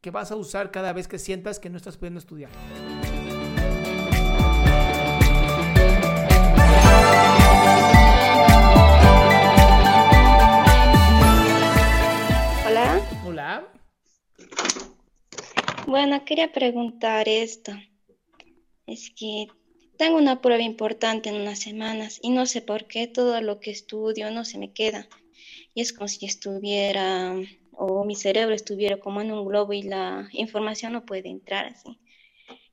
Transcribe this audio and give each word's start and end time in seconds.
que 0.00 0.10
vas 0.10 0.30
a 0.30 0.36
usar 0.36 0.70
cada 0.70 0.92
vez 0.92 1.08
que 1.08 1.18
sientas 1.18 1.58
que 1.58 1.70
no 1.70 1.76
estás 1.76 1.96
pudiendo 1.96 2.20
estudiar. 2.20 2.50
Hola. 12.66 13.00
Hola. 13.26 13.72
Bueno, 15.86 16.24
quería 16.24 16.52
preguntar 16.52 17.28
esto. 17.28 17.72
Es 18.86 19.10
que 19.10 19.48
tengo 19.96 20.16
una 20.16 20.40
prueba 20.40 20.62
importante 20.62 21.28
en 21.28 21.40
unas 21.40 21.58
semanas 21.58 22.20
y 22.22 22.30
no 22.30 22.46
sé 22.46 22.62
por 22.62 22.86
qué 22.86 23.08
todo 23.08 23.40
lo 23.40 23.58
que 23.58 23.72
estudio 23.72 24.30
no 24.30 24.44
se 24.44 24.58
me 24.58 24.72
queda. 24.72 25.08
Y 25.74 25.80
es 25.80 25.92
como 25.92 26.08
si 26.08 26.24
estuviera, 26.24 27.34
o 27.78 28.04
mi 28.04 28.16
cerebro 28.16 28.54
estuviera 28.54 28.98
como 28.98 29.20
en 29.20 29.32
un 29.32 29.46
globo 29.46 29.72
y 29.72 29.82
la 29.82 30.28
información 30.32 30.92
no 30.92 31.06
puede 31.06 31.28
entrar 31.28 31.66
así. 31.66 31.98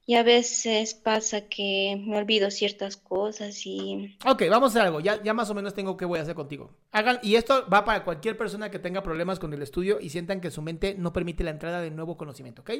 Y 0.07 0.15
a 0.15 0.23
veces 0.23 0.93
pasa 0.93 1.47
que 1.47 1.99
me 2.05 2.17
olvido 2.17 2.51
ciertas 2.51 2.97
cosas 2.97 3.65
y 3.65 4.17
Ok, 4.25 4.43
vamos 4.49 4.69
a 4.69 4.79
hacer 4.79 4.87
algo. 4.87 4.99
Ya, 4.99 5.21
ya 5.23 5.33
más 5.33 5.49
o 5.49 5.55
menos 5.55 5.73
tengo 5.73 5.97
qué 5.97 6.05
voy 6.05 6.19
a 6.19 6.23
hacer 6.23 6.35
contigo. 6.35 6.75
Hagan, 6.91 7.19
y 7.23 7.35
esto 7.35 7.67
va 7.69 7.85
para 7.85 8.03
cualquier 8.03 8.37
persona 8.37 8.69
que 8.69 8.79
tenga 8.79 9.01
problemas 9.03 9.39
con 9.39 9.53
el 9.53 9.61
estudio 9.61 9.99
y 9.99 10.09
sientan 10.09 10.41
que 10.41 10.51
su 10.51 10.61
mente 10.61 10.95
no 10.95 11.13
permite 11.13 11.43
la 11.43 11.51
entrada 11.51 11.81
de 11.81 11.91
nuevo 11.91 12.17
conocimiento, 12.17 12.61
¿ok? 12.63 12.71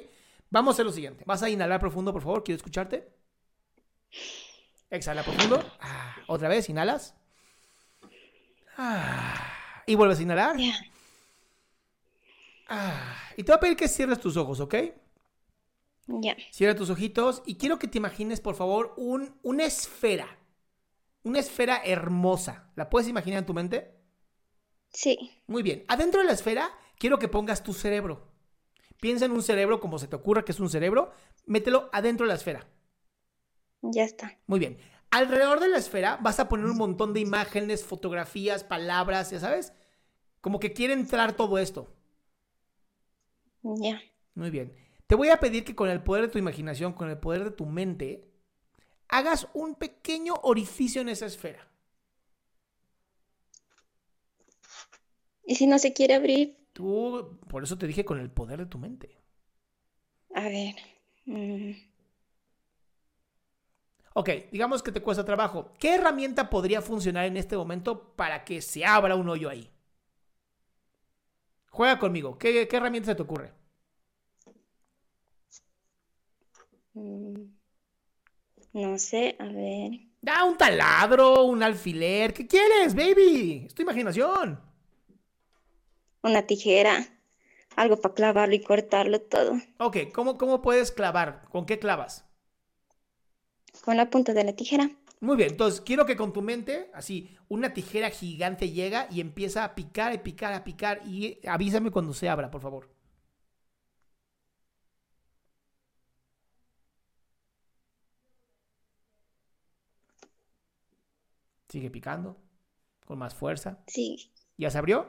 Vamos 0.50 0.74
a 0.74 0.76
hacer 0.76 0.86
lo 0.86 0.92
siguiente. 0.92 1.24
Vas 1.26 1.42
a 1.44 1.50
inhalar 1.50 1.80
profundo, 1.80 2.12
por 2.14 2.22
favor. 2.22 2.44
Quiero 2.44 2.58
escucharte. 2.58 3.08
Exhala 4.90 5.24
profundo. 5.24 5.64
Ah, 5.80 6.16
otra 6.28 6.48
vez, 6.48 6.70
inhalas. 6.70 7.16
Ah, 8.78 9.84
y 9.88 9.96
vuelves 9.96 10.20
a 10.20 10.24
inhalar. 10.24 10.58
ya, 10.58 10.74
Ah, 12.68 13.16
y 13.38 13.44
te 13.44 13.52
voy 13.52 13.58
a 13.58 13.60
pedir 13.60 13.78
que 13.78 13.88
cierres 13.88 14.20
tus 14.20 14.38
ojos, 14.38 14.60
¿ok? 14.60 14.76
ya, 16.24 16.36
Cierra 16.50 16.76
tus 16.76 16.90
ojitos 16.90 17.44
y 17.46 17.56
quiero 17.58 17.78
que 17.78 17.88
te 17.88 17.98
imagines, 18.00 18.42
por 18.42 18.56
favor, 18.56 18.94
un, 18.98 19.38
una 19.44 19.66
esfera. 19.66 20.40
Una 21.24 21.40
esfera 21.40 21.82
hermosa. 21.86 22.72
¿La 22.76 22.90
puedes 22.90 23.10
imaginar 23.10 23.40
en 23.40 23.46
tu 23.46 23.54
mente? 23.54 23.96
sí, 24.94 25.18
Muy 25.48 25.64
bien. 25.64 25.86
Adentro 25.88 26.22
de 26.22 26.28
la 26.28 26.34
esfera, 26.34 26.72
quiero 26.98 27.20
que 27.20 27.28
pongas 27.28 27.64
tu 27.64 27.74
cerebro. 27.74 28.32
Piensa 29.02 29.26
en 29.26 29.32
un 29.34 29.44
cerebro 29.44 29.80
como 29.80 30.00
se 30.00 30.08
te 30.08 30.16
ocurra 30.16 30.46
que 30.46 30.54
es 30.54 30.60
un 30.60 30.70
cerebro. 30.70 31.12
Mételo 31.46 31.90
adentro 31.94 32.26
de 32.26 32.30
la 32.30 32.36
esfera. 32.36 32.68
ya 33.94 34.04
está. 34.04 34.38
Muy 34.48 34.60
bien. 34.60 34.78
Alrededor 35.12 35.60
de 35.60 35.68
la 35.70 35.78
esfera 35.78 36.18
vas 36.22 36.40
a 36.40 36.50
poner 36.50 36.66
un 36.66 36.78
montón 36.78 37.14
de 37.14 37.20
imágenes, 37.20 37.84
fotografías, 37.86 38.64
palabras, 38.64 39.32
ya 39.32 39.40
sabes. 39.40 39.74
Como 40.42 40.60
que 40.60 40.74
quiere 40.74 40.94
entrar 40.94 41.36
todo 41.36 41.58
esto. 41.58 41.94
Ya, 43.66 44.02
Muy 44.36 44.50
bien. 44.50 44.74
Te 45.08 45.16
voy 45.16 45.30
a 45.30 45.40
pedir 45.40 45.64
que 45.66 45.76
con 45.76 45.90
el 45.90 46.02
poder 46.04 46.24
de 46.26 46.32
tu 46.32 46.38
imaginación, 46.40 46.94
con 46.94 47.10
el 47.10 47.18
poder 47.20 47.44
de 47.44 47.52
tu 47.52 47.66
mente, 47.66 48.32
hagas 49.10 49.48
un 49.54 49.76
pequeño 49.76 50.36
orificio 50.44 51.02
en 51.02 51.10
esa 51.10 51.26
esfera. 51.28 51.68
y 55.46 55.56
si 55.56 55.66
no 55.66 55.80
se 55.80 55.94
quiere 55.94 56.14
abrir, 56.16 56.56
Tú, 56.74 57.40
por 57.50 57.64
eso 57.64 57.78
te 57.78 57.88
dije 57.88 58.06
con 58.06 58.20
el 58.20 58.30
poder 58.32 58.60
de 58.60 58.66
tu 58.68 58.78
mente. 58.78 59.18
a 60.36 60.44
ver. 60.50 60.76
mm, 61.26 61.72
Ok, 64.14 64.30
digamos 64.52 64.82
que 64.82 64.92
te 64.92 65.02
cuesta 65.02 65.24
trabajo. 65.26 65.74
¿Qué 65.80 65.94
herramienta 65.96 66.50
podría 66.50 66.82
funcionar 66.82 67.26
en 67.26 67.38
este 67.38 67.56
momento 67.58 68.16
para 68.16 68.44
que 68.46 68.62
se 68.62 68.84
abra 68.86 69.16
un 69.16 69.30
hoyo 69.30 69.48
ahí? 69.50 69.70
Juega 71.76 72.00
conmigo. 72.00 72.38
¿Qué, 72.38 72.70
qué 72.70 72.78
herramienta 72.78 73.12
se 73.12 73.16
te 73.16 73.22
ocurre? 73.24 73.52
mm, 76.94 77.44
no 78.74 78.98
sé, 78.98 79.36
a 79.40 79.46
ver. 79.46 79.92
Da 80.22 80.44
un 80.46 80.58
taladro, 80.58 81.44
un 81.46 81.62
alfiler. 81.64 82.34
¿Qué 82.34 82.48
quieres, 82.48 82.96
baby? 82.96 83.66
Es 83.68 83.74
tu 83.74 83.82
imaginación. 83.82 84.60
Una 86.24 86.46
tijera, 86.46 87.08
algo 87.78 88.02
para 88.02 88.14
clavarlo 88.16 88.56
y 88.56 88.62
cortarlo 88.62 89.22
todo. 89.22 89.54
Ok, 89.80 90.12
¿cómo, 90.14 90.38
cómo 90.38 90.62
puedes 90.62 90.92
clavar? 90.92 91.48
¿Con 91.50 91.66
qué 91.66 91.80
clavas? 91.80 92.26
Con 93.86 93.96
la 93.96 94.10
punta 94.10 94.34
de 94.34 94.44
la 94.44 94.54
tijera. 94.54 94.90
Muy 95.20 95.36
bien, 95.38 95.52
entonces 95.52 95.82
quiero 95.82 96.06
que 96.06 96.16
con 96.16 96.32
tu 96.34 96.42
mente, 96.42 96.90
así, 96.94 97.30
una 97.50 97.74
tijera 97.74 98.10
gigante 98.10 98.70
llega 98.72 99.08
y 99.12 99.20
empieza 99.22 99.64
a 99.64 99.76
picar, 99.76 100.14
a 100.14 100.24
picar, 100.24 100.54
a 100.54 100.64
picar. 100.64 101.02
Y 101.06 101.40
avísame 101.48 101.92
cuando 101.92 102.14
se 102.14 102.30
abra, 102.30 102.50
por 102.52 102.62
favor. 102.62 102.90
Sigue 111.70 111.92
picando, 111.92 112.38
con 113.06 113.20
más 113.20 113.36
fuerza. 113.36 113.80
Sí, 113.88 114.32
¿Ya 114.58 114.72
se 114.72 114.78
abrió? 114.80 115.08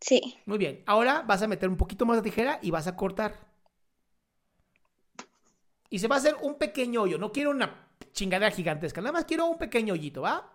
sí, 0.00 0.20
Muy 0.46 0.58
bien. 0.58 0.82
Ahora 0.86 1.22
vas 1.22 1.42
a 1.42 1.46
meter 1.46 1.68
un 1.68 1.76
poquito 1.76 2.04
más 2.04 2.16
de 2.16 2.22
tijera 2.24 2.58
y 2.62 2.70
vas 2.72 2.86
a 2.88 2.96
cortar. 2.96 3.38
Y 5.90 5.98
se 5.98 6.08
va 6.08 6.16
a 6.16 6.18
hacer 6.18 6.36
un 6.42 6.54
pequeño 6.56 7.02
hoyo. 7.02 7.18
No 7.18 7.32
quiero 7.32 7.50
una 7.50 7.87
chingadera 8.18 8.50
gigantesca. 8.50 9.00
Nada 9.00 9.12
más 9.12 9.24
quiero 9.24 9.46
un 9.46 9.58
pequeño 9.58 9.94
hoyito, 9.94 10.22
¿va? 10.22 10.52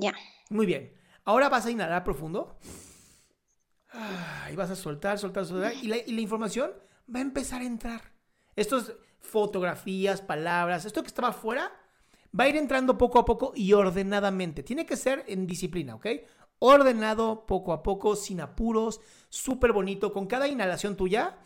ya. 0.00 0.14
Muy 0.50 0.66
bien. 0.66 0.94
Ahora 1.24 1.48
vas 1.48 1.66
a 1.66 1.70
inhalar 1.70 2.04
profundo. 2.04 2.58
Y 4.50 4.56
vas 4.56 4.70
a 4.70 4.76
soltar, 4.76 5.18
soltar, 5.18 5.44
soltar. 5.44 5.74
Y 5.74 5.88
la, 5.88 5.96
y 5.96 6.12
la 6.12 6.20
información 6.20 6.70
va 7.12 7.18
a 7.18 7.22
empezar 7.22 7.60
a 7.60 7.64
entrar. 7.64 8.12
Estos 8.54 8.94
fotografías, 9.20 10.22
palabras, 10.22 10.84
esto 10.84 11.02
que 11.02 11.08
estaba 11.08 11.28
afuera, 11.28 11.72
va 12.38 12.44
a 12.44 12.48
ir 12.48 12.56
entrando 12.56 12.96
poco 12.96 13.18
a 13.18 13.24
poco 13.24 13.52
y 13.54 13.72
ordenadamente. 13.72 14.62
Tiene 14.62 14.86
que 14.86 14.96
ser 14.96 15.24
en 15.26 15.46
disciplina, 15.46 15.96
¿ok? 15.96 16.06
Ordenado, 16.60 17.46
poco 17.46 17.72
a 17.72 17.82
poco, 17.82 18.14
sin 18.14 18.40
apuros, 18.40 19.00
súper 19.28 19.72
bonito. 19.72 20.12
Con 20.12 20.26
cada 20.26 20.46
inhalación 20.46 20.96
tuya, 20.96 21.38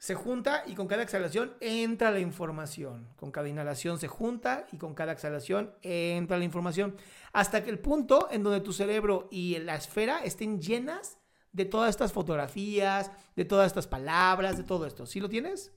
se 0.00 0.14
junta 0.14 0.64
y 0.66 0.74
con 0.74 0.88
cada 0.88 1.02
exhalación 1.02 1.54
entra 1.60 2.10
la 2.10 2.20
información. 2.20 3.06
Con 3.16 3.30
cada 3.30 3.48
inhalación 3.50 3.98
se 3.98 4.08
junta 4.08 4.66
y 4.72 4.78
con 4.78 4.94
cada 4.94 5.12
exhalación 5.12 5.74
entra 5.82 6.38
la 6.38 6.44
información. 6.44 6.96
Hasta 7.34 7.62
que 7.62 7.68
el 7.70 7.78
punto 7.78 8.26
en 8.30 8.42
donde 8.42 8.62
tu 8.62 8.72
cerebro 8.72 9.28
y 9.30 9.58
la 9.58 9.76
esfera 9.76 10.24
estén 10.24 10.58
llenas 10.62 11.18
de 11.52 11.66
todas 11.66 11.90
estas 11.90 12.14
fotografías, 12.14 13.12
de 13.36 13.44
todas 13.44 13.66
estas 13.66 13.86
palabras, 13.86 14.56
de 14.56 14.64
todo 14.64 14.86
esto. 14.86 15.04
¿Sí 15.04 15.20
lo 15.20 15.28
tienes? 15.28 15.70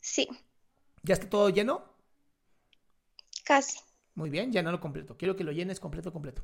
Sí, 0.00 0.28
¿Ya 1.02 1.14
está 1.14 1.28
todo 1.28 1.50
lleno? 1.50 1.84
casi. 3.44 3.78
Muy 4.16 4.28
bien, 4.30 4.50
ya 4.52 4.62
no 4.62 4.72
lo 4.72 4.80
completo. 4.80 5.16
Quiero 5.16 5.36
que 5.36 5.44
lo 5.44 5.52
llenes 5.52 5.78
completo, 5.80 6.12
completo. 6.12 6.42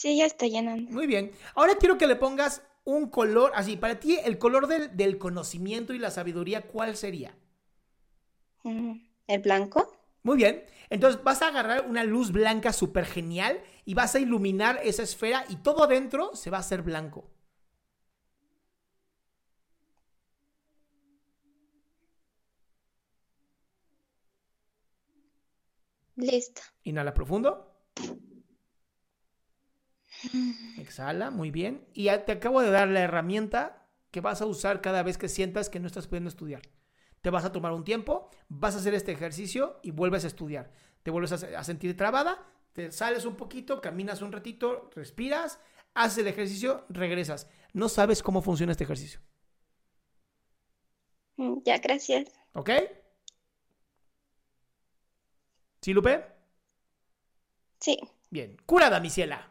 Sí, 0.00 0.16
ya 0.16 0.24
está 0.26 0.46
llenando. 0.46 0.90
Muy 0.90 1.06
bien. 1.06 1.32
Ahora 1.54 1.74
quiero 1.76 1.98
que 1.98 2.06
le 2.06 2.16
pongas 2.16 2.62
un 2.84 3.08
color, 3.10 3.52
así, 3.54 3.76
para 3.76 4.00
ti, 4.00 4.18
el 4.24 4.38
color 4.38 4.66
del, 4.66 4.96
del 4.96 5.18
conocimiento 5.18 5.92
y 5.92 5.98
la 5.98 6.10
sabiduría, 6.10 6.62
¿cuál 6.66 6.96
sería? 6.96 7.34
Mm, 8.62 8.92
¿El 9.26 9.40
blanco? 9.42 9.92
Muy 10.22 10.36
bien. 10.36 10.64
Entonces 10.90 11.22
vas 11.24 11.42
a 11.42 11.48
agarrar 11.48 11.86
una 11.88 12.04
luz 12.04 12.30
blanca 12.32 12.72
súper 12.72 13.04
genial 13.04 13.60
y 13.84 13.94
vas 13.94 14.14
a 14.14 14.20
iluminar 14.20 14.80
esa 14.84 15.02
esfera 15.02 15.44
y 15.48 15.56
todo 15.56 15.82
adentro 15.84 16.34
se 16.34 16.50
va 16.50 16.58
a 16.58 16.60
hacer 16.60 16.82
blanco. 16.82 17.30
Listo. 26.16 26.62
Inhala 26.84 27.14
profundo. 27.14 27.50
Exhala, 30.76 31.30
muy 31.30 31.50
bien. 31.50 31.86
Y 31.92 32.04
ya 32.04 32.24
te 32.24 32.32
acabo 32.32 32.60
de 32.62 32.70
dar 32.70 32.88
la 32.88 33.00
herramienta 33.00 33.86
que 34.10 34.20
vas 34.20 34.40
a 34.40 34.46
usar 34.46 34.80
cada 34.80 35.02
vez 35.02 35.18
que 35.18 35.28
sientas 35.28 35.68
que 35.70 35.80
no 35.80 35.86
estás 35.86 36.06
pudiendo 36.06 36.28
estudiar. 36.28 36.62
Te 37.20 37.30
vas 37.30 37.44
a 37.44 37.52
tomar 37.52 37.72
un 37.72 37.84
tiempo, 37.84 38.30
vas 38.48 38.74
a 38.74 38.78
hacer 38.78 38.94
este 38.94 39.12
ejercicio 39.12 39.80
y 39.82 39.90
vuelves 39.90 40.24
a 40.24 40.28
estudiar. 40.28 40.72
Te 41.02 41.10
vuelves 41.10 41.32
a, 41.32 41.58
a 41.58 41.64
sentir 41.64 41.96
trabada, 41.96 42.46
te 42.72 42.92
sales 42.92 43.24
un 43.24 43.36
poquito, 43.36 43.80
caminas 43.80 44.22
un 44.22 44.32
ratito, 44.32 44.90
respiras, 44.94 45.58
haces 45.94 46.18
el 46.18 46.28
ejercicio, 46.28 46.84
regresas. 46.88 47.48
No 47.72 47.88
sabes 47.88 48.22
cómo 48.22 48.40
funciona 48.42 48.72
este 48.72 48.84
ejercicio. 48.84 49.20
Mm, 51.38 51.62
Ya, 51.64 51.78
gracias. 51.78 52.28
¿Ok? 52.52 52.70
¿Sí, 55.80 55.92
Lupe? 55.92 56.24
Sí, 57.80 57.98
Bien. 58.30 58.56
Curada, 58.66 59.00
mi 59.00 59.10
ciela. 59.10 59.50